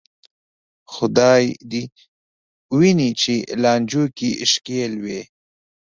خدای 0.93 1.43
دې 1.53 1.57
دې 1.69 1.83
ویني 2.77 3.09
چې 3.21 3.33
لانجو 3.61 4.03
کې 4.17 4.29
ښکېل 4.51 4.93
وې. 5.03 5.21